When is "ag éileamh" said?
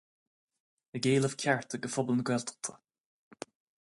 0.95-1.37